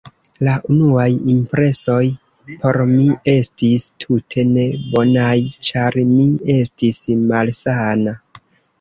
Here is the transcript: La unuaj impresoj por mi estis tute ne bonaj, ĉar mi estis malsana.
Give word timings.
La 0.45 0.53
unuaj 0.75 1.03
impresoj 1.33 1.99
por 2.63 2.81
mi 2.93 3.05
estis 3.35 3.87
tute 4.07 4.49
ne 4.57 4.67
bonaj, 4.97 5.37
ĉar 5.71 6.03
mi 6.11 6.29
estis 6.59 7.05
malsana. 7.33 8.21